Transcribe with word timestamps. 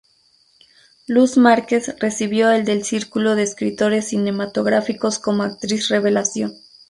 Luz 1.05 1.37
Márquez 1.37 1.93
recibió 1.99 2.49
el 2.49 2.65
del 2.65 2.83
Círculo 2.83 3.35
de 3.35 3.43
Escritores 3.43 4.07
Cinematográficos 4.07 5.19
como 5.19 5.43
actriz 5.43 5.89
revelación. 5.89 6.55